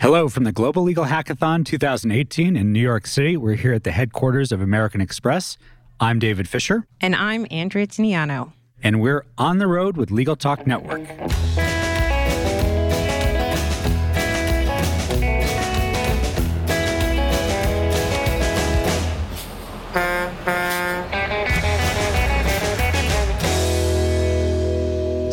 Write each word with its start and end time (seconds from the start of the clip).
Hello 0.00 0.28
from 0.28 0.44
the 0.44 0.52
Global 0.52 0.84
Legal 0.84 1.06
Hackathon 1.06 1.64
2018 1.66 2.56
in 2.56 2.72
New 2.72 2.78
York 2.78 3.04
City. 3.04 3.36
We're 3.36 3.54
here 3.54 3.72
at 3.72 3.82
the 3.82 3.90
headquarters 3.90 4.52
of 4.52 4.60
American 4.60 5.00
Express. 5.00 5.58
I'm 5.98 6.20
David 6.20 6.48
Fisher. 6.48 6.86
And 7.00 7.16
I'm 7.16 7.48
Andrea 7.50 7.88
Tinianow. 7.88 8.52
And 8.80 9.00
we're 9.00 9.24
on 9.36 9.58
the 9.58 9.66
road 9.66 9.96
with 9.96 10.12
Legal 10.12 10.36
Talk 10.36 10.68
Network. 10.68 11.00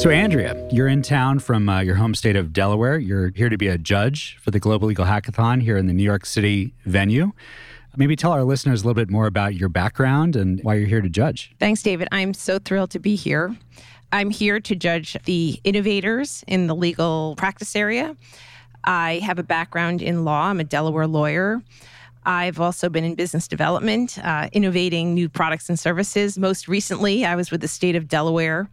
So, 0.05 0.11
Andrea, 0.11 0.69
you're 0.71 0.87
in 0.87 1.01
town 1.01 1.39
from 1.39 1.67
uh, 1.67 1.79
your 1.79 1.95
home 1.95 2.13
state 2.13 2.35
of 2.35 2.53
Delaware. 2.53 2.99
You're 2.99 3.31
here 3.35 3.49
to 3.49 3.57
be 3.57 3.67
a 3.69 3.77
judge 3.79 4.37
for 4.39 4.51
the 4.51 4.59
Global 4.59 4.87
Legal 4.87 5.03
Hackathon 5.03 5.63
here 5.63 5.77
in 5.77 5.87
the 5.87 5.93
New 5.93 6.03
York 6.03 6.27
City 6.27 6.75
venue. 6.85 7.31
Maybe 7.97 8.15
tell 8.15 8.31
our 8.31 8.43
listeners 8.43 8.83
a 8.83 8.85
little 8.85 8.93
bit 8.93 9.09
more 9.09 9.25
about 9.25 9.55
your 9.55 9.67
background 9.67 10.35
and 10.35 10.59
why 10.61 10.75
you're 10.75 10.85
here 10.85 11.01
to 11.01 11.09
judge. 11.09 11.55
Thanks, 11.59 11.81
David. 11.81 12.07
I'm 12.11 12.35
so 12.35 12.59
thrilled 12.59 12.91
to 12.91 12.99
be 12.99 13.15
here. 13.15 13.57
I'm 14.11 14.29
here 14.29 14.59
to 14.59 14.75
judge 14.75 15.17
the 15.25 15.59
innovators 15.63 16.43
in 16.45 16.67
the 16.67 16.75
legal 16.75 17.33
practice 17.35 17.75
area. 17.75 18.15
I 18.83 19.21
have 19.23 19.39
a 19.39 19.43
background 19.43 20.03
in 20.03 20.23
law, 20.23 20.49
I'm 20.49 20.59
a 20.59 20.63
Delaware 20.63 21.07
lawyer. 21.07 21.63
I've 22.27 22.59
also 22.59 22.89
been 22.89 23.05
in 23.05 23.15
business 23.15 23.47
development, 23.47 24.19
uh, 24.23 24.49
innovating 24.53 25.15
new 25.15 25.29
products 25.29 25.67
and 25.67 25.79
services. 25.79 26.37
Most 26.37 26.67
recently, 26.67 27.25
I 27.25 27.35
was 27.35 27.49
with 27.49 27.61
the 27.61 27.67
state 27.67 27.95
of 27.95 28.07
Delaware 28.07 28.69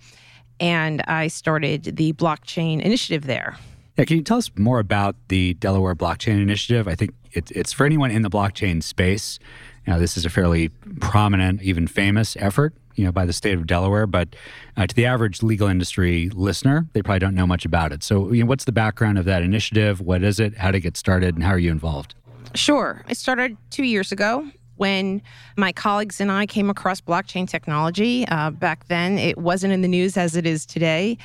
and 0.63 1.03
I 1.09 1.27
started 1.27 1.97
the 1.97 2.13
blockchain 2.13 2.81
initiative 2.81 3.27
there. 3.27 3.59
Yeah, 3.99 4.05
can 4.05 4.17
you 4.17 4.23
tell 4.23 4.39
us 4.39 4.51
more 4.57 4.79
about 4.79 5.17
the 5.29 5.55
Delaware 5.55 5.95
Blockchain 5.95 6.41
Initiative? 6.41 6.89
I 6.89 6.95
think 6.95 7.13
it's, 7.33 7.51
it's 7.51 7.73
for 7.73 7.85
anyone 7.85 8.11
in 8.11 8.23
the 8.23 8.31
blockchain 8.31 8.83
space. 8.83 9.39
You 9.87 9.93
know, 9.93 9.99
this 9.99 10.17
is 10.17 10.25
a 10.25 10.31
fairly 10.31 10.69
prominent, 11.01 11.63
even 11.63 11.87
famous 11.89 12.37
effort, 12.39 12.73
you 12.95 13.05
know, 13.05 13.11
by 13.11 13.27
the 13.27 13.33
state 13.33 13.59
of 13.59 13.67
Delaware. 13.67 14.07
But 14.07 14.37
uh, 14.77 14.87
to 14.87 14.95
the 14.95 15.05
average 15.05 15.43
legal 15.43 15.67
industry 15.67 16.31
listener, 16.31 16.87
they 16.93 17.03
probably 17.03 17.19
don't 17.19 17.35
know 17.35 17.47
much 17.47 17.65
about 17.65 17.93
it. 17.93 18.05
So, 18.05 18.33
you 18.33 18.45
know, 18.45 18.49
what's 18.49 18.65
the 18.65 18.73
background 18.73 19.19
of 19.19 19.25
that 19.25 19.43
initiative? 19.43 20.01
What 20.01 20.23
is 20.23 20.39
it? 20.39 20.57
How 20.59 20.71
did 20.71 20.79
it 20.79 20.83
get 20.83 20.97
started? 20.97 21.35
And 21.35 21.43
how 21.43 21.51
are 21.51 21.59
you 21.59 21.73
involved? 21.73 22.15
Sure. 22.55 23.05
It 23.09 23.17
started 23.17 23.57
two 23.71 23.85
years 23.85 24.13
ago 24.13 24.49
when 24.77 25.23
my 25.57 25.73
colleagues 25.73 26.21
and 26.21 26.31
I 26.31 26.47
came 26.47 26.71
across 26.71 27.01
blockchain 27.01 27.49
technology. 27.49 28.27
Uh, 28.29 28.51
back 28.51 28.87
then, 28.89 29.19
it 29.19 29.39
wasn't 29.39 29.73
in 29.73 29.83
the 29.83 29.89
news 29.89 30.17
as 30.17 30.37
it 30.37 30.47
is 30.47 30.67
today. 30.67 31.19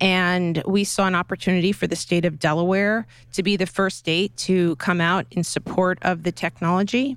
And 0.00 0.62
we 0.66 0.84
saw 0.84 1.06
an 1.06 1.14
opportunity 1.14 1.72
for 1.72 1.86
the 1.86 1.96
state 1.96 2.24
of 2.24 2.38
Delaware 2.38 3.06
to 3.32 3.42
be 3.42 3.56
the 3.56 3.66
first 3.66 3.98
state 3.98 4.36
to 4.38 4.76
come 4.76 5.00
out 5.00 5.26
in 5.30 5.42
support 5.42 5.98
of 6.02 6.22
the 6.22 6.32
technology. 6.32 7.16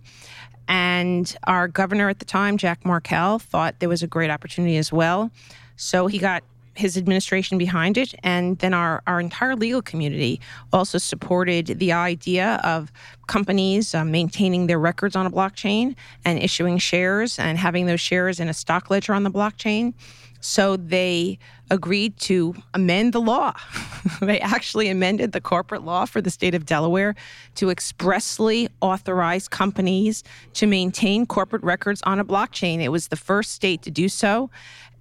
And 0.67 1.35
our 1.45 1.67
governor 1.67 2.09
at 2.09 2.19
the 2.19 2.25
time, 2.25 2.57
Jack 2.57 2.83
Markell, 2.83 3.41
thought 3.41 3.79
there 3.79 3.89
was 3.89 4.03
a 4.03 4.07
great 4.07 4.31
opportunity 4.31 4.77
as 4.77 4.91
well. 4.91 5.29
So 5.75 6.07
he 6.07 6.17
got 6.17 6.43
his 6.75 6.97
administration 6.97 7.57
behind 7.57 7.97
it. 7.97 8.13
And 8.23 8.57
then 8.59 8.73
our, 8.73 9.03
our 9.07 9.19
entire 9.19 9.55
legal 9.55 9.81
community 9.81 10.39
also 10.71 10.97
supported 10.97 11.79
the 11.79 11.91
idea 11.91 12.61
of 12.63 12.91
companies 13.27 13.93
uh, 13.93 14.05
maintaining 14.05 14.67
their 14.67 14.79
records 14.79 15.15
on 15.15 15.25
a 15.25 15.31
blockchain 15.31 15.95
and 16.25 16.39
issuing 16.39 16.77
shares 16.77 17.39
and 17.39 17.57
having 17.57 17.85
those 17.85 18.01
shares 18.01 18.39
in 18.39 18.47
a 18.47 18.53
stock 18.53 18.89
ledger 18.89 19.13
on 19.13 19.23
the 19.23 19.31
blockchain. 19.31 19.93
So 20.41 20.75
they 20.75 21.37
agreed 21.69 22.17
to 22.17 22.55
amend 22.73 23.13
the 23.13 23.21
law. 23.21 23.53
they 24.21 24.39
actually 24.39 24.89
amended 24.89 25.31
the 25.31 25.39
corporate 25.39 25.83
law 25.83 26.05
for 26.05 26.19
the 26.19 26.31
state 26.31 26.55
of 26.55 26.65
Delaware 26.65 27.15
to 27.55 27.69
expressly 27.69 28.67
authorize 28.81 29.47
companies 29.47 30.23
to 30.53 30.67
maintain 30.67 31.25
corporate 31.25 31.63
records 31.63 32.01
on 32.03 32.19
a 32.19 32.25
blockchain. 32.25 32.81
It 32.81 32.89
was 32.89 33.07
the 33.07 33.15
first 33.15 33.51
state 33.51 33.83
to 33.83 33.91
do 33.91 34.09
so. 34.09 34.49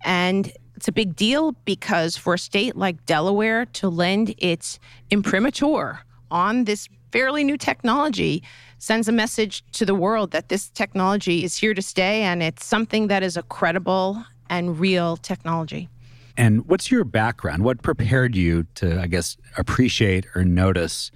And 0.03 0.53
it's 0.80 0.88
a 0.88 0.92
big 0.92 1.14
deal 1.14 1.52
because 1.66 2.16
for 2.16 2.32
a 2.32 2.38
state 2.38 2.74
like 2.74 3.04
Delaware 3.04 3.66
to 3.66 3.91
lend 3.91 4.34
its 4.38 4.78
imprimatur 5.10 6.00
on 6.30 6.64
this 6.64 6.88
fairly 7.12 7.44
new 7.44 7.58
technology 7.58 8.42
sends 8.78 9.06
a 9.06 9.12
message 9.12 9.62
to 9.72 9.84
the 9.84 9.94
world 9.94 10.30
that 10.30 10.48
this 10.48 10.70
technology 10.70 11.44
is 11.44 11.54
here 11.54 11.74
to 11.74 11.82
stay 11.82 12.22
and 12.22 12.42
it's 12.42 12.64
something 12.64 13.08
that 13.08 13.22
is 13.22 13.36
a 13.36 13.42
credible 13.42 14.24
and 14.48 14.80
real 14.80 15.18
technology. 15.18 15.91
And 16.38 16.66
what's 16.66 16.91
your 16.91 17.04
background? 17.04 17.62
What 17.62 17.82
prepared 17.82 18.34
you 18.34 18.62
to, 18.76 18.98
I 18.98 19.06
guess, 19.06 19.36
appreciate 19.58 20.24
or 20.34 20.47
notice 20.47 21.10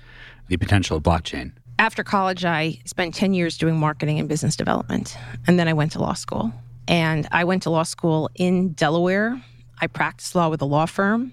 the 0.49 0.59
potential 0.59 0.99
of 0.99 1.03
blockchain? 1.03 1.53
After 1.79 2.05
college, 2.05 2.45
I 2.45 2.81
spent 2.85 3.15
10 3.15 3.33
years 3.33 3.57
doing 3.57 3.79
marketing 3.79 4.19
and 4.19 4.29
business 4.29 4.57
development. 4.57 5.17
And 5.47 5.59
then 5.59 5.69
I 5.69 5.73
went 5.73 5.93
to 5.93 6.01
law 6.01 6.13
school. 6.13 6.53
And 6.87 7.27
I 7.33 7.45
went 7.45 7.63
to 7.63 7.71
law 7.71 7.85
school 7.85 8.29
in 8.35 8.73
Delaware 8.73 9.41
I 9.81 9.87
practiced 9.87 10.35
law 10.35 10.49
with 10.49 10.63
a 10.63 10.67
law 10.67 10.87
firm. 10.87 11.33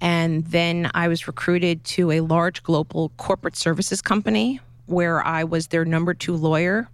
And 0.00 0.44
then 0.46 0.90
I 0.94 1.08
was 1.08 1.26
recruited 1.26 1.84
to 1.84 2.10
a 2.10 2.20
large 2.20 2.62
global 2.62 3.10
corporate 3.16 3.56
services 3.56 4.02
company 4.02 4.60
where 4.86 5.24
I 5.26 5.44
was 5.44 5.68
their 5.68 5.84
number 5.84 6.14
two 6.14 6.36
lawyer. 6.36 6.88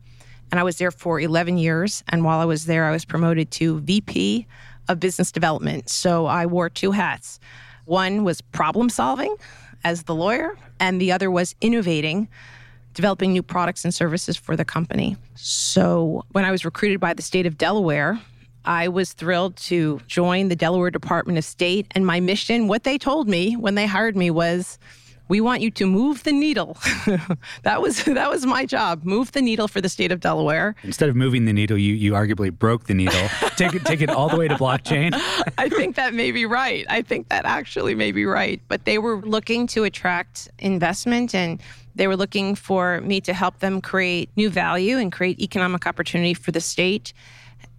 And 0.50 0.60
I 0.60 0.62
was 0.62 0.78
there 0.78 0.90
for 0.90 1.18
11 1.18 1.58
years. 1.58 2.04
And 2.08 2.24
while 2.24 2.40
I 2.40 2.44
was 2.44 2.66
there, 2.66 2.84
I 2.84 2.92
was 2.92 3.04
promoted 3.04 3.50
to 3.52 3.80
VP 3.80 4.46
of 4.88 5.00
business 5.00 5.32
development. 5.32 5.88
So 5.88 6.26
I 6.26 6.46
wore 6.46 6.68
two 6.68 6.92
hats. 6.92 7.40
One 7.84 8.24
was 8.24 8.40
problem 8.40 8.88
solving 8.88 9.34
as 9.84 10.04
the 10.04 10.14
lawyer, 10.14 10.56
and 10.78 11.00
the 11.00 11.10
other 11.10 11.30
was 11.30 11.54
innovating, 11.60 12.28
developing 12.94 13.32
new 13.32 13.42
products 13.42 13.84
and 13.84 13.92
services 13.92 14.36
for 14.36 14.54
the 14.56 14.64
company. 14.64 15.16
So 15.34 16.24
when 16.32 16.44
I 16.44 16.50
was 16.50 16.64
recruited 16.64 17.00
by 17.00 17.14
the 17.14 17.22
state 17.22 17.46
of 17.46 17.58
Delaware, 17.58 18.20
I 18.64 18.88
was 18.88 19.12
thrilled 19.12 19.56
to 19.56 20.00
join 20.06 20.48
the 20.48 20.56
Delaware 20.56 20.90
Department 20.90 21.38
of 21.38 21.44
State. 21.44 21.86
And 21.92 22.06
my 22.06 22.20
mission, 22.20 22.68
what 22.68 22.84
they 22.84 22.98
told 22.98 23.28
me 23.28 23.56
when 23.56 23.74
they 23.74 23.86
hired 23.86 24.16
me 24.16 24.30
was, 24.30 24.78
we 25.28 25.40
want 25.40 25.62
you 25.62 25.70
to 25.70 25.86
move 25.86 26.24
the 26.24 26.32
needle. 26.32 26.76
that 27.62 27.80
was 27.80 28.04
that 28.04 28.28
was 28.28 28.44
my 28.44 28.66
job. 28.66 29.02
Move 29.02 29.32
the 29.32 29.40
needle 29.40 29.66
for 29.66 29.80
the 29.80 29.88
state 29.88 30.12
of 30.12 30.20
Delaware. 30.20 30.74
Instead 30.82 31.08
of 31.08 31.16
moving 31.16 31.46
the 31.46 31.54
needle, 31.54 31.78
you 31.78 31.94
you 31.94 32.12
arguably 32.12 32.52
broke 32.52 32.84
the 32.84 32.92
needle. 32.92 33.28
take 33.56 33.72
it 33.72 33.82
take 33.86 34.02
it 34.02 34.10
all 34.10 34.28
the 34.28 34.36
way 34.36 34.46
to 34.46 34.56
blockchain. 34.56 35.12
I 35.56 35.70
think 35.70 35.96
that 35.96 36.12
may 36.12 36.32
be 36.32 36.44
right. 36.44 36.84
I 36.90 37.00
think 37.00 37.30
that 37.30 37.46
actually 37.46 37.94
may 37.94 38.12
be 38.12 38.26
right. 38.26 38.60
But 38.68 38.84
they 38.84 38.98
were 38.98 39.22
looking 39.22 39.66
to 39.68 39.84
attract 39.84 40.50
investment 40.58 41.34
and 41.34 41.62
they 41.94 42.08
were 42.08 42.16
looking 42.16 42.54
for 42.54 43.00
me 43.00 43.20
to 43.22 43.32
help 43.32 43.60
them 43.60 43.80
create 43.80 44.28
new 44.36 44.50
value 44.50 44.98
and 44.98 45.10
create 45.10 45.40
economic 45.40 45.86
opportunity 45.86 46.34
for 46.34 46.52
the 46.52 46.60
state. 46.60 47.14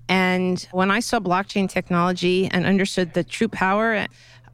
And 0.10 0.68
when 0.72 0.92
I 0.92 1.00
saw 1.00 1.20
blockchain 1.20 1.70
technology 1.70 2.48
and 2.52 2.66
understood 2.66 3.14
the 3.14 3.24
true 3.24 3.48
power, 3.48 4.08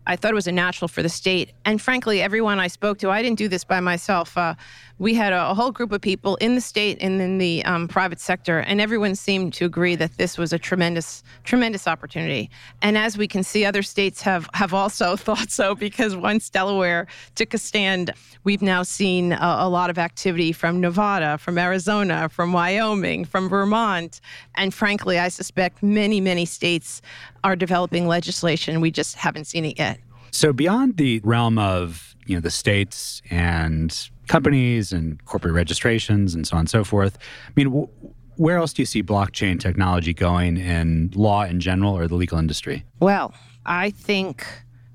I 0.09 0.15
thought 0.15 0.31
it 0.31 0.35
was 0.35 0.47
a 0.47 0.51
natural 0.51 0.87
for 0.87 1.03
the 1.03 1.09
state. 1.09 1.51
And 1.65 1.79
frankly, 1.79 2.19
everyone 2.19 2.59
I 2.59 2.65
spoke 2.65 2.97
to, 2.97 3.11
I 3.11 3.21
didn't 3.21 3.37
do 3.37 3.47
this 3.47 3.63
by 3.63 3.79
myself. 3.79 4.35
Uh, 4.35 4.55
we 4.97 5.13
had 5.13 5.33
a, 5.33 5.51
a, 5.51 5.53
whole 5.53 5.71
group 5.71 5.91
of 5.91 6.01
people 6.01 6.35
in 6.37 6.55
the 6.55 6.61
state 6.61 6.97
and 6.99 7.21
in 7.21 7.37
the 7.37 7.63
um, 7.63 7.87
private 7.87 8.19
sector, 8.19 8.59
and 8.59 8.81
everyone 8.81 9.13
seemed 9.15 9.53
to 9.53 9.65
agree 9.65 9.95
that 9.95 10.17
this 10.17 10.35
was 10.35 10.51
a 10.51 10.57
tremendous, 10.57 11.23
tremendous 11.43 11.87
opportunity. 11.87 12.49
And 12.81 12.97
as 12.97 13.19
we 13.19 13.27
can 13.27 13.43
see, 13.43 13.65
other 13.65 13.83
states 13.83 14.21
have 14.23 14.49
have 14.55 14.73
also 14.73 15.15
thought 15.27 15.51
so 15.51 15.75
because 15.75 16.15
once 16.15 16.49
Delaware 16.49 17.05
took 17.35 17.53
a 17.53 17.59
stand, 17.59 18.11
we've 18.43 18.63
now 18.63 18.81
seen 18.81 19.33
a, 19.33 19.57
a 19.59 19.69
lot 19.69 19.91
of 19.91 19.99
activity 19.99 20.51
from 20.51 20.81
Nevada, 20.81 21.37
from 21.37 21.59
Arizona, 21.59 22.29
from 22.29 22.51
Wyoming, 22.51 23.25
from 23.25 23.47
Vermont, 23.47 24.19
and 24.55 24.73
frankly, 24.73 25.19
I 25.19 25.29
suspect 25.29 25.83
many, 25.83 26.19
many 26.19 26.45
states 26.45 27.01
are 27.43 27.55
developing 27.55 28.07
legislation. 28.07 28.81
We 28.81 28.91
just 28.91 29.15
haven't 29.15 29.45
seen 29.45 29.65
it 29.65 29.77
yet. 29.77 29.99
So 30.31 30.53
beyond 30.53 30.97
the 30.97 31.19
realm 31.23 31.57
of 31.57 32.15
you 32.25 32.35
know 32.35 32.41
the 32.41 32.51
states 32.51 33.21
and 33.31 34.09
companies 34.27 34.93
and 34.93 35.23
corporate 35.25 35.53
registrations 35.53 36.35
and 36.35 36.47
so 36.47 36.55
on 36.55 36.61
and 36.61 36.69
so 36.69 36.83
forth. 36.83 37.17
I 37.47 37.51
mean, 37.55 37.67
w- 37.67 37.89
where 38.35 38.57
else 38.57 38.71
do 38.71 38.83
you 38.83 38.85
see 38.85 39.03
blockchain 39.03 39.59
technology 39.59 40.13
going 40.13 40.57
in 40.57 41.11
law 41.15 41.43
in 41.43 41.59
general 41.59 41.97
or 41.97 42.07
the 42.07 42.15
legal 42.15 42.37
industry? 42.37 42.85
Well, 42.99 43.33
I 43.65 43.89
think 43.89 44.45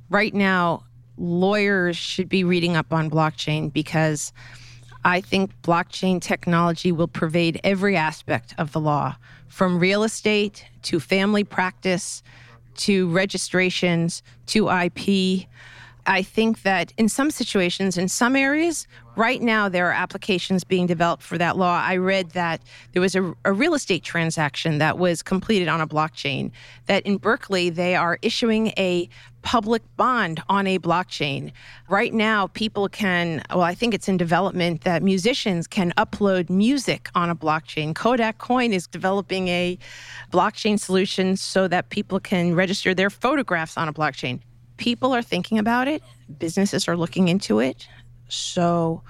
right 0.08 0.32
now 0.32 0.84
lawyers 1.19 1.96
should 1.96 2.28
be 2.28 2.44
reading 2.44 2.76
up 2.76 2.92
on 2.92 3.10
blockchain 3.10 3.72
because 3.72 4.32
I 5.04 5.20
think 5.20 5.50
blockchain 5.62 6.20
technology 6.20 6.90
will 6.90 7.08
pervade 7.08 7.60
every 7.62 7.94
aspect 7.94 8.54
of 8.56 8.72
the 8.72 8.80
law, 8.80 9.16
from 9.48 9.78
real 9.78 10.02
estate 10.02 10.64
to 10.82 10.98
family 10.98 11.44
practice 11.44 12.22
to 12.76 13.08
registrations 13.10 14.22
to 14.46 14.70
IP 14.70 15.46
I 16.06 16.22
think 16.22 16.62
that 16.62 16.92
in 16.98 17.08
some 17.08 17.30
situations, 17.30 17.96
in 17.96 18.08
some 18.08 18.36
areas, 18.36 18.86
right 19.16 19.40
now 19.40 19.68
there 19.70 19.88
are 19.88 19.92
applications 19.92 20.62
being 20.62 20.86
developed 20.86 21.22
for 21.22 21.38
that 21.38 21.56
law. 21.56 21.80
I 21.82 21.96
read 21.96 22.30
that 22.30 22.60
there 22.92 23.00
was 23.00 23.14
a, 23.14 23.34
a, 23.44 23.52
real 23.52 23.74
estate 23.74 24.02
transaction 24.02 24.78
that 24.78 24.98
was 24.98 25.22
completed 25.22 25.68
on 25.68 25.80
a 25.80 25.86
blockchain, 25.86 26.50
that 26.86 27.06
in 27.06 27.16
Berkeley 27.16 27.70
they 27.70 27.94
are 27.94 28.18
issuing 28.20 28.68
a 28.76 29.08
public 29.40 29.82
bond 29.96 30.42
on 30.48 30.66
a 30.66 30.78
blockchain. 30.78 31.52
Right 31.88 32.12
now, 32.12 32.48
people 32.48 32.88
can, 32.88 33.42
well, 33.50 33.62
I 33.62 33.74
think 33.74 33.94
it's 33.94 34.08
in 34.08 34.16
development 34.16 34.82
that 34.82 35.02
musicians 35.02 35.66
can 35.66 35.92
upload 35.96 36.50
music 36.50 37.08
on 37.14 37.30
a 37.30 37.36
blockchain. 37.36 37.94
Kodak 37.94 38.38
Coin 38.38 38.72
is 38.72 38.86
developing 38.86 39.48
a 39.48 39.78
blockchain 40.32 40.78
solution 40.78 41.36
so 41.36 41.68
that 41.68 41.90
people 41.90 42.20
can 42.20 42.54
register 42.54 42.94
their 42.94 43.10
photographs 43.10 43.76
on 43.76 43.88
a 43.88 43.92
blockchain 43.92 44.40
people 44.76 45.14
are 45.14 45.22
thinking 45.22 45.58
about 45.58 45.88
it, 45.88 46.02
businesses 46.38 46.88
are 46.88 46.96
looking 46.96 47.28
into 47.28 47.60
it. 47.60 47.86
So, 48.28 49.02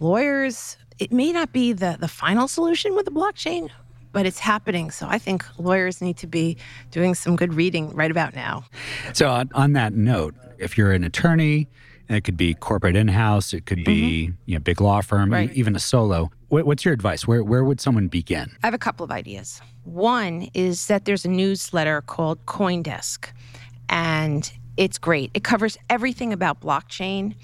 lawyers, 0.00 0.76
it 0.98 1.12
may 1.12 1.32
not 1.32 1.52
be 1.52 1.72
the, 1.72 1.96
the 2.00 2.08
final 2.08 2.48
solution 2.48 2.94
with 2.94 3.04
the 3.04 3.10
blockchain, 3.10 3.70
but 4.12 4.26
it's 4.26 4.38
happening. 4.38 4.90
So, 4.90 5.06
I 5.08 5.18
think 5.18 5.44
lawyers 5.58 6.00
need 6.00 6.16
to 6.18 6.26
be 6.26 6.56
doing 6.90 7.14
some 7.14 7.36
good 7.36 7.54
reading 7.54 7.94
right 7.94 8.10
about 8.10 8.34
now. 8.34 8.64
So, 9.12 9.28
on, 9.28 9.50
on 9.54 9.72
that 9.74 9.92
note, 9.92 10.34
if 10.58 10.78
you're 10.78 10.92
an 10.92 11.04
attorney, 11.04 11.68
it 12.08 12.24
could 12.24 12.36
be 12.36 12.54
corporate 12.54 12.96
in-house, 12.96 13.54
it 13.54 13.66
could 13.66 13.84
be 13.84 14.28
mm-hmm. 14.28 14.34
you 14.46 14.54
know 14.56 14.60
big 14.60 14.80
law 14.80 15.00
firm, 15.00 15.32
right. 15.32 15.52
even 15.52 15.74
a 15.74 15.78
solo. 15.78 16.30
What, 16.48 16.66
what's 16.66 16.84
your 16.84 16.92
advice? 16.94 17.26
Where 17.26 17.42
where 17.42 17.64
would 17.64 17.80
someone 17.80 18.08
begin? 18.08 18.50
I 18.62 18.66
have 18.66 18.74
a 18.74 18.78
couple 18.78 19.04
of 19.04 19.10
ideas. 19.10 19.60
One 19.84 20.48
is 20.54 20.86
that 20.86 21.04
there's 21.04 21.24
a 21.24 21.30
newsletter 21.30 22.02
called 22.02 22.44
CoinDesk, 22.46 23.28
and 23.88 24.52
it's 24.76 24.98
great. 24.98 25.30
It 25.34 25.44
covers 25.44 25.76
everything 25.88 26.32
about 26.32 26.60
blockchain 26.60 27.34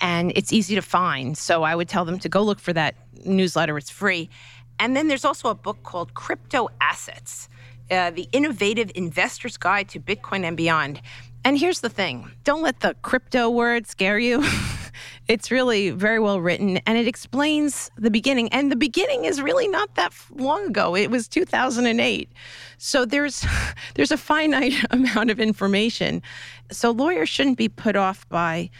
and 0.00 0.32
it's 0.34 0.52
easy 0.52 0.74
to 0.74 0.82
find. 0.82 1.36
So 1.36 1.62
I 1.62 1.74
would 1.74 1.88
tell 1.88 2.04
them 2.04 2.18
to 2.20 2.28
go 2.28 2.42
look 2.42 2.58
for 2.58 2.72
that 2.72 2.94
newsletter. 3.24 3.76
It's 3.78 3.90
free. 3.90 4.30
And 4.78 4.96
then 4.96 5.08
there's 5.08 5.24
also 5.24 5.48
a 5.48 5.54
book 5.54 5.82
called 5.82 6.14
Crypto 6.14 6.68
Assets 6.80 7.48
uh, 7.90 8.10
The 8.10 8.28
Innovative 8.32 8.90
Investor's 8.94 9.56
Guide 9.56 9.88
to 9.90 10.00
Bitcoin 10.00 10.44
and 10.44 10.56
Beyond. 10.56 11.00
And 11.44 11.58
here's 11.58 11.80
the 11.80 11.88
thing 11.88 12.30
don't 12.44 12.62
let 12.62 12.80
the 12.80 12.94
crypto 13.02 13.50
word 13.50 13.86
scare 13.86 14.18
you. 14.18 14.44
it's 15.28 15.50
really 15.50 15.90
very 15.90 16.18
well 16.18 16.40
written 16.40 16.78
and 16.78 16.98
it 16.98 17.06
explains 17.06 17.90
the 17.96 18.10
beginning. 18.10 18.48
And 18.50 18.70
the 18.70 18.76
beginning 18.76 19.24
is 19.24 19.40
really 19.40 19.68
not 19.68 19.94
that 19.94 20.12
long 20.30 20.68
ago. 20.68 20.94
It 20.94 21.10
was 21.10 21.28
2008. 21.28 22.30
So 22.78 23.04
there's 23.04 23.44
there's 23.94 24.10
a 24.10 24.16
finite 24.16 24.74
amount 24.90 25.30
of 25.30 25.40
information. 25.40 26.22
So 26.70 26.90
lawyers 26.90 27.28
shouldn't 27.28 27.58
be 27.58 27.68
put 27.68 27.96
off 27.96 28.28
by 28.28 28.70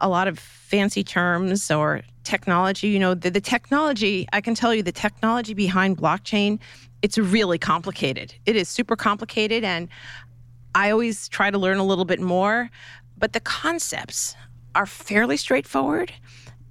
a 0.00 0.08
lot 0.08 0.28
of 0.28 0.38
fancy 0.38 1.04
terms 1.04 1.70
or 1.70 2.02
technology. 2.24 2.88
You 2.88 2.98
know, 2.98 3.14
the, 3.14 3.30
the 3.30 3.40
technology, 3.40 4.26
I 4.32 4.40
can 4.40 4.54
tell 4.54 4.74
you 4.74 4.82
the 4.82 4.92
technology 4.92 5.54
behind 5.54 5.96
blockchain, 5.96 6.58
it's 7.02 7.18
really 7.18 7.58
complicated. 7.58 8.34
It 8.46 8.56
is 8.56 8.68
super 8.68 8.96
complicated 8.96 9.64
and 9.64 9.88
I 10.74 10.90
always 10.90 11.28
try 11.28 11.50
to 11.50 11.58
learn 11.58 11.78
a 11.78 11.84
little 11.84 12.04
bit 12.04 12.20
more, 12.20 12.70
but 13.18 13.32
the 13.32 13.40
concepts 13.40 14.34
are 14.74 14.86
fairly 14.86 15.36
straightforward 15.36 16.12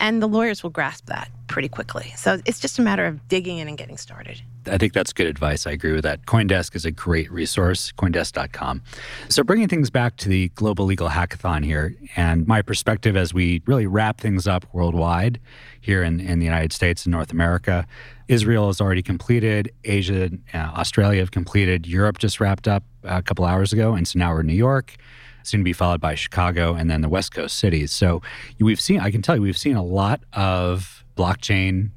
and 0.02 0.22
the 0.22 0.28
lawyers 0.28 0.64
will 0.64 0.72
grasp 0.72 1.06
that 1.06 1.30
pretty 1.48 1.70
quickly. 1.70 2.12
So 2.18 2.42
it's 2.46 2.60
just 2.60 2.80
a 2.80 2.82
matter 2.82 3.06
of 3.06 3.28
digging 3.28 3.60
in 3.60 3.68
and 3.68 3.78
getting 3.78 3.98
started. 3.98 4.42
I 4.66 4.78
think 4.78 4.94
that's 4.94 5.14
good 5.14 5.28
advice. 5.28 5.68
I 5.68 5.72
agree 5.72 5.92
with 5.94 6.04
that. 6.04 6.26
Coindesk 6.26 6.76
is 6.76 6.86
a 6.86 6.92
great 6.92 7.32
resource, 7.32 7.92
coindesk.com. 7.92 8.82
So, 9.30 9.44
bringing 9.44 9.68
things 9.68 9.90
back 9.90 10.18
to 10.18 10.30
the 10.30 10.50
Global 10.50 10.86
Legal 10.86 11.10
Hackathon 11.10 11.66
here, 11.66 11.96
and 12.16 12.48
my 12.48 12.62
perspective 12.62 13.18
as 13.18 13.34
we 13.34 13.64
really 13.66 13.88
wrap 13.88 14.22
things 14.22 14.46
up 14.46 14.66
worldwide 14.72 15.40
here 15.80 16.04
in, 16.04 16.20
in 16.20 16.38
the 16.38 16.46
United 16.46 16.74
States 16.74 17.06
and 17.06 17.12
North 17.12 17.32
America, 17.32 17.88
Israel 18.28 18.68
has 18.68 18.80
already 18.80 19.02
completed, 19.02 19.72
Asia, 19.84 20.30
uh, 20.54 20.58
Australia 20.58 21.22
have 21.22 21.32
completed, 21.32 21.88
Europe 21.88 22.20
just 22.20 22.40
wrapped 22.40 22.68
up 22.68 22.84
a 23.04 23.24
couple 23.24 23.46
hours 23.46 23.74
ago, 23.74 23.94
and 23.94 24.08
so 24.08 24.20
now 24.20 24.32
we're 24.32 24.42
in 24.42 24.48
New 24.48 24.54
York 24.54 24.96
soon 25.44 25.62
to 25.62 25.64
be 25.64 25.74
followed 25.74 26.02
by 26.02 26.16
Chicago 26.16 26.74
and 26.74 26.90
then 26.90 27.02
the 27.02 27.10
West 27.10 27.34
Coast 27.34 27.58
cities. 27.58 27.92
So 27.92 28.22
we've 28.60 28.82
seen, 28.82 29.00
I 29.00 29.12
can 29.12 29.22
tell 29.22 29.36
you, 29.36 29.42
we've 29.42 29.58
seen 29.58 29.76
a 29.76 29.84
lot 29.84 30.22
of 30.34 31.04
blockchain 31.16 31.92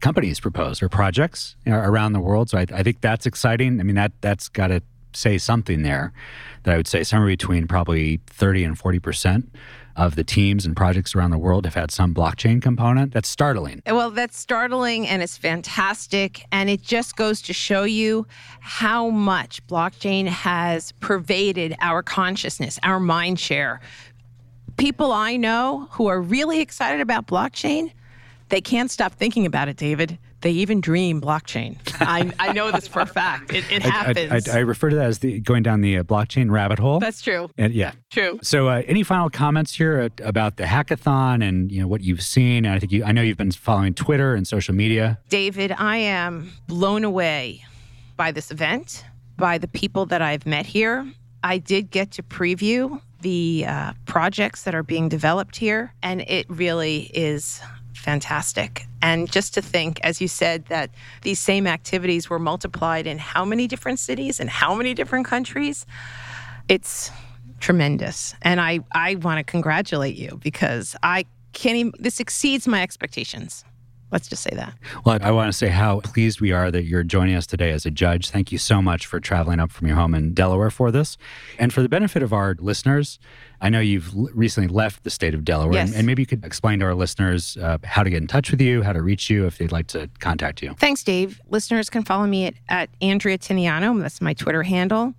companies 0.00 0.40
propose 0.40 0.82
or 0.82 0.88
projects 0.88 1.56
you 1.64 1.72
know, 1.72 1.78
around 1.78 2.12
the 2.12 2.20
world. 2.20 2.50
So 2.50 2.58
I, 2.58 2.66
I, 2.72 2.82
think 2.82 3.00
that's 3.00 3.26
exciting. 3.26 3.80
I 3.80 3.82
mean, 3.82 3.96
that 3.96 4.12
that's 4.20 4.48
got 4.48 4.68
to 4.68 4.82
say 5.16 5.38
something 5.38 5.82
there. 5.82 6.12
That 6.62 6.74
I 6.74 6.76
would 6.76 6.88
say 6.88 7.02
somewhere 7.04 7.28
between 7.28 7.66
probably 7.66 8.20
30 8.26 8.64
and 8.64 8.78
40 8.78 8.98
percent 8.98 9.54
of 9.96 10.14
the 10.14 10.24
teams 10.24 10.66
and 10.66 10.76
projects 10.76 11.14
around 11.14 11.30
the 11.30 11.38
world 11.38 11.64
have 11.64 11.74
had 11.74 11.90
some 11.90 12.12
blockchain 12.12 12.60
component. 12.60 13.14
That's 13.14 13.28
startling. 13.28 13.82
Eh, 13.86 13.92
well, 13.92 14.10
that's 14.10 14.38
startling 14.38 15.06
and 15.08 15.22
it's 15.22 15.38
fantastic. 15.38 16.44
And 16.52 16.68
it 16.68 16.82
just 16.82 17.16
goes 17.16 17.40
to 17.42 17.54
show 17.54 17.84
you 17.84 18.26
how 18.60 19.08
much 19.08 19.66
blockchain 19.68 20.26
has 20.26 20.92
pervaded 21.00 21.74
our 21.80 22.02
consciousness, 22.02 22.78
our 22.82 23.00
mind 23.00 23.40
share. 23.40 23.80
People 24.76 25.12
I 25.12 25.36
know 25.36 25.88
who 25.92 26.08
are 26.08 26.20
really 26.20 26.60
excited 26.60 27.00
about 27.00 27.26
blockchain 27.26 27.92
they 28.48 28.60
can't 28.60 28.90
stop 28.90 29.12
thinking 29.14 29.46
about 29.46 29.68
it, 29.68 29.76
David. 29.76 30.18
They 30.46 30.52
even 30.52 30.80
dream 30.80 31.20
blockchain. 31.20 31.76
I, 32.00 32.32
I 32.38 32.52
know 32.52 32.70
this 32.70 32.86
for 32.86 33.00
a 33.00 33.06
fact. 33.06 33.52
It, 33.52 33.64
it 33.68 33.82
happens. 33.82 34.46
I, 34.46 34.52
I, 34.52 34.58
I, 34.58 34.60
refer 34.60 34.90
to 34.90 34.94
that 34.94 35.06
as 35.06 35.18
the 35.18 35.40
going 35.40 35.64
down 35.64 35.80
the 35.80 35.98
uh, 35.98 36.02
blockchain 36.04 36.52
rabbit 36.52 36.78
hole. 36.78 37.00
That's 37.00 37.20
true. 37.20 37.50
And 37.58 37.74
yeah, 37.74 37.94
true. 38.12 38.38
So, 38.44 38.68
uh, 38.68 38.82
any 38.86 39.02
final 39.02 39.28
comments 39.28 39.74
here 39.74 40.02
uh, 40.02 40.08
about 40.22 40.56
the 40.56 40.62
hackathon 40.62 41.42
and 41.42 41.72
you 41.72 41.80
know 41.80 41.88
what 41.88 42.02
you've 42.02 42.22
seen? 42.22 42.64
And 42.64 42.76
I 42.76 42.78
think 42.78 42.92
you, 42.92 43.02
I 43.02 43.10
know 43.10 43.22
you've 43.22 43.36
been 43.36 43.50
following 43.50 43.92
Twitter 43.92 44.36
and 44.36 44.46
social 44.46 44.72
media. 44.72 45.18
David, 45.30 45.72
I 45.72 45.96
am 45.96 46.52
blown 46.68 47.02
away 47.02 47.64
by 48.16 48.30
this 48.30 48.52
event, 48.52 49.04
by 49.36 49.58
the 49.58 49.66
people 49.66 50.06
that 50.06 50.22
I've 50.22 50.46
met 50.46 50.64
here. 50.64 51.12
I 51.42 51.58
did 51.58 51.90
get 51.90 52.12
to 52.12 52.22
preview 52.22 53.00
the 53.20 53.64
uh, 53.66 53.94
projects 54.04 54.62
that 54.62 54.76
are 54.76 54.84
being 54.84 55.08
developed 55.08 55.56
here, 55.56 55.92
and 56.04 56.20
it 56.20 56.48
really 56.48 57.10
is 57.12 57.60
fantastic. 58.06 58.86
And 59.02 59.30
just 59.30 59.52
to 59.54 59.60
think, 59.60 59.98
as 60.04 60.20
you 60.20 60.28
said, 60.28 60.66
that 60.66 60.90
these 61.22 61.40
same 61.40 61.66
activities 61.66 62.30
were 62.30 62.38
multiplied 62.38 63.04
in 63.04 63.18
how 63.18 63.44
many 63.44 63.66
different 63.66 63.98
cities 63.98 64.38
and 64.38 64.48
how 64.48 64.76
many 64.76 64.94
different 64.94 65.26
countries, 65.26 65.84
it's 66.68 67.10
tremendous. 67.58 68.36
And 68.42 68.60
I, 68.60 68.78
I 68.92 69.16
want 69.16 69.38
to 69.38 69.44
congratulate 69.44 70.14
you 70.14 70.38
because 70.40 70.94
I 71.02 71.24
can't 71.52 71.76
even, 71.76 71.92
this 71.98 72.20
exceeds 72.20 72.68
my 72.68 72.80
expectations. 72.80 73.64
Let's 74.12 74.28
just 74.28 74.42
say 74.42 74.54
that. 74.54 74.72
Well, 75.04 75.18
I 75.20 75.32
want 75.32 75.48
to 75.48 75.52
say 75.52 75.66
how 75.68 76.00
pleased 76.00 76.40
we 76.40 76.52
are 76.52 76.70
that 76.70 76.84
you're 76.84 77.02
joining 77.02 77.34
us 77.34 77.46
today 77.46 77.70
as 77.70 77.84
a 77.84 77.90
judge. 77.90 78.30
Thank 78.30 78.52
you 78.52 78.58
so 78.58 78.80
much 78.80 79.04
for 79.04 79.18
traveling 79.18 79.58
up 79.58 79.72
from 79.72 79.88
your 79.88 79.96
home 79.96 80.14
in 80.14 80.32
Delaware 80.32 80.70
for 80.70 80.92
this. 80.92 81.18
And 81.58 81.72
for 81.72 81.82
the 81.82 81.88
benefit 81.88 82.22
of 82.22 82.32
our 82.32 82.54
listeners, 82.60 83.18
I 83.60 83.68
know 83.68 83.80
you've 83.80 84.12
recently 84.14 84.68
left 84.68 85.02
the 85.02 85.10
state 85.10 85.34
of 85.34 85.44
Delaware, 85.44 85.74
yes. 85.74 85.94
and, 85.94 86.06
maybe 86.06 86.22
you 86.22 86.26
could 86.26 86.44
explain 86.44 86.78
to 86.80 86.84
our 86.84 86.94
listeners 86.94 87.56
uh, 87.56 87.78
how 87.82 88.04
to 88.04 88.10
get 88.10 88.18
in 88.18 88.28
touch 88.28 88.50
with 88.52 88.60
you, 88.60 88.82
how 88.82 88.92
to 88.92 89.02
reach 89.02 89.28
you 89.28 89.46
if 89.46 89.58
they'd 89.58 89.72
like 89.72 89.88
to 89.88 90.08
contact 90.20 90.62
you. 90.62 90.74
Thanks, 90.74 91.02
Dave. 91.02 91.40
Listeners 91.48 91.90
can 91.90 92.04
follow 92.04 92.26
me 92.26 92.46
at, 92.46 92.54
at 92.68 92.90
Andrea 93.00 93.38
Tinianow. 93.38 94.00
That's 94.00 94.20
my 94.20 94.34
Twitter 94.34 94.62
handle. 94.62 95.14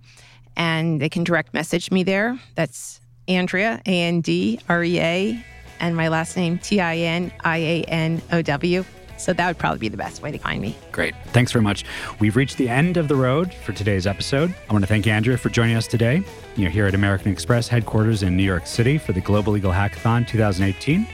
And 0.56 1.00
they 1.00 1.08
can 1.08 1.24
direct 1.24 1.52
message 1.52 1.90
me 1.90 2.04
there. 2.04 2.38
That's 2.54 3.00
Andrea, 3.28 3.82
A 3.86 4.02
N 4.02 4.22
D 4.22 4.60
R 4.68 4.82
E 4.82 4.98
A 4.98 5.44
and 5.80 5.96
my 5.96 6.08
last 6.08 6.36
name, 6.36 6.58
T 6.58 6.80
I 6.80 6.96
N 6.96 7.32
I 7.44 7.58
A 7.58 7.82
N 7.84 8.22
O 8.32 8.42
W. 8.42 8.84
So 9.18 9.32
that 9.32 9.46
would 9.48 9.58
probably 9.58 9.80
be 9.80 9.88
the 9.88 9.96
best 9.96 10.22
way 10.22 10.30
to 10.30 10.38
find 10.38 10.62
me. 10.62 10.76
Great. 10.92 11.14
Thanks 11.32 11.50
very 11.50 11.62
much. 11.62 11.84
We've 12.20 12.36
reached 12.36 12.56
the 12.56 12.68
end 12.68 12.96
of 12.96 13.08
the 13.08 13.16
road 13.16 13.52
for 13.52 13.72
today's 13.72 14.06
episode. 14.06 14.54
I 14.68 14.72
want 14.72 14.84
to 14.84 14.88
thank 14.88 15.06
Andrea 15.08 15.36
for 15.36 15.48
joining 15.48 15.76
us 15.76 15.88
today. 15.88 16.22
You're 16.56 16.70
here 16.70 16.86
at 16.86 16.94
American 16.94 17.32
Express 17.32 17.66
headquarters 17.66 18.22
in 18.22 18.36
New 18.36 18.44
York 18.44 18.66
City 18.66 18.96
for 18.96 19.12
the 19.12 19.20
Global 19.20 19.52
Legal 19.52 19.72
Hackathon 19.72 20.26
2018. 20.26 21.06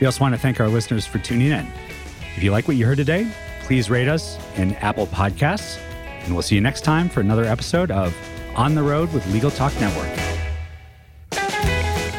We 0.00 0.06
also 0.06 0.20
want 0.20 0.34
to 0.34 0.40
thank 0.40 0.60
our 0.60 0.68
listeners 0.68 1.06
for 1.06 1.18
tuning 1.18 1.50
in. 1.50 1.66
If 2.36 2.42
you 2.42 2.52
like 2.52 2.68
what 2.68 2.76
you 2.76 2.86
heard 2.86 2.98
today, 2.98 3.26
please 3.62 3.88
rate 3.90 4.08
us 4.08 4.38
in 4.56 4.74
Apple 4.76 5.06
Podcasts, 5.06 5.78
and 6.24 6.34
we'll 6.34 6.42
see 6.42 6.54
you 6.54 6.60
next 6.60 6.82
time 6.82 7.08
for 7.08 7.20
another 7.20 7.44
episode 7.44 7.90
of 7.90 8.14
On 8.54 8.74
the 8.74 8.82
Road 8.82 9.12
with 9.12 9.26
Legal 9.32 9.50
Talk 9.50 9.72
Network. 9.80 10.29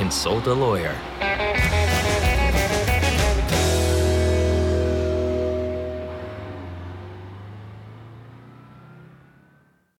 consult 0.00 0.46
a 0.46 0.54
lawyer. 0.54 0.96